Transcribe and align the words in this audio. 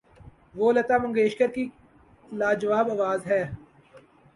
وہ 0.57 0.67
لتا 0.75 0.95
منگیشکر 1.03 1.49
کی 1.55 1.63
لا 2.39 2.49
جواب 2.61 2.85
آواز 2.95 3.21
ہے۔ 3.27 3.43